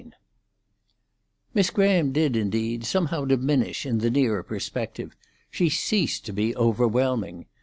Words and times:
IV 0.01 0.13
Miss 1.53 1.69
Graham 1.69 2.11
did, 2.11 2.35
indeed, 2.35 2.85
somehow 2.85 3.23
diminish 3.23 3.85
in 3.85 3.99
the 3.99 4.09
nearer 4.09 4.41
perspective. 4.41 5.15
She 5.51 5.69
ceased 5.69 6.25
to 6.25 6.33
be 6.33 6.55
overwhelming. 6.55 7.45